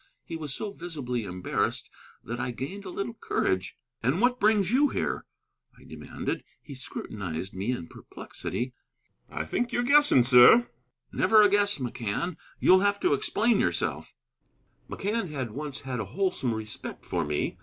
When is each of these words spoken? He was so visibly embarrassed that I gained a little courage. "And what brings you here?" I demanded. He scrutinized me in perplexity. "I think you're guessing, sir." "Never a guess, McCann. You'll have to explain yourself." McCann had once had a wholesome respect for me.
He 0.23 0.35
was 0.35 0.51
so 0.51 0.71
visibly 0.71 1.25
embarrassed 1.25 1.91
that 2.23 2.39
I 2.39 2.49
gained 2.49 2.85
a 2.85 2.89
little 2.89 3.13
courage. 3.13 3.77
"And 4.01 4.19
what 4.19 4.39
brings 4.39 4.71
you 4.71 4.87
here?" 4.89 5.27
I 5.77 5.83
demanded. 5.83 6.43
He 6.59 6.73
scrutinized 6.73 7.53
me 7.53 7.71
in 7.71 7.85
perplexity. 7.85 8.73
"I 9.29 9.45
think 9.45 9.71
you're 9.71 9.83
guessing, 9.83 10.23
sir." 10.23 10.67
"Never 11.11 11.43
a 11.43 11.49
guess, 11.49 11.77
McCann. 11.77 12.37
You'll 12.59 12.79
have 12.79 12.99
to 13.01 13.13
explain 13.13 13.59
yourself." 13.59 14.15
McCann 14.89 15.29
had 15.29 15.51
once 15.51 15.81
had 15.81 15.99
a 15.99 16.05
wholesome 16.05 16.55
respect 16.55 17.05
for 17.05 17.23
me. 17.23 17.59